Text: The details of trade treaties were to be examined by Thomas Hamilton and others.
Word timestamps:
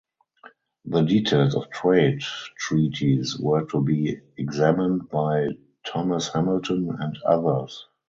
The 0.85 1.03
details 1.03 1.53
of 1.53 1.69
trade 1.69 2.21
treaties 2.57 3.37
were 3.37 3.67
to 3.67 3.83
be 3.83 4.19
examined 4.35 5.09
by 5.11 5.49
Thomas 5.85 6.29
Hamilton 6.33 6.97
and 6.99 7.19
others. 7.23 7.85